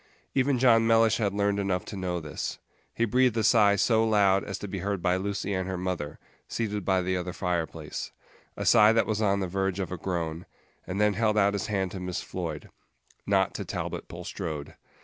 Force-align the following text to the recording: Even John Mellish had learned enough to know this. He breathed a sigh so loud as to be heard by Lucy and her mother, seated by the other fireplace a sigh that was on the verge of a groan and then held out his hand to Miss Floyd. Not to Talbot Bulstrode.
Even 0.33 0.57
John 0.57 0.87
Mellish 0.87 1.17
had 1.17 1.31
learned 1.31 1.59
enough 1.59 1.85
to 1.85 1.95
know 1.95 2.19
this. 2.19 2.57
He 2.91 3.05
breathed 3.05 3.37
a 3.37 3.43
sigh 3.43 3.75
so 3.75 4.03
loud 4.03 4.43
as 4.43 4.57
to 4.57 4.67
be 4.67 4.79
heard 4.79 4.99
by 4.99 5.15
Lucy 5.15 5.53
and 5.53 5.67
her 5.69 5.77
mother, 5.77 6.17
seated 6.47 6.83
by 6.83 7.03
the 7.03 7.15
other 7.15 7.33
fireplace 7.33 8.11
a 8.57 8.65
sigh 8.65 8.93
that 8.93 9.05
was 9.05 9.21
on 9.21 9.41
the 9.41 9.47
verge 9.47 9.79
of 9.79 9.91
a 9.91 9.97
groan 9.97 10.47
and 10.87 10.99
then 10.99 11.13
held 11.13 11.37
out 11.37 11.53
his 11.53 11.67
hand 11.67 11.91
to 11.91 11.99
Miss 11.99 12.23
Floyd. 12.23 12.71
Not 13.27 13.53
to 13.53 13.63
Talbot 13.63 14.07
Bulstrode. 14.07 14.73